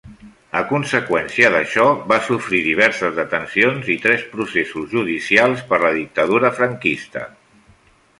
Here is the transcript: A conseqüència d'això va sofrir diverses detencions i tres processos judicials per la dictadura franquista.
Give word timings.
A 0.59 0.61
conseqüència 0.69 1.49
d'això 1.55 1.83
va 2.11 2.17
sofrir 2.29 2.61
diverses 2.67 3.13
detencions 3.17 3.91
i 3.97 3.97
tres 4.05 4.23
processos 4.31 4.89
judicials 4.95 5.63
per 5.73 5.81
la 5.85 5.93
dictadura 5.99 6.51
franquista. 6.61 7.27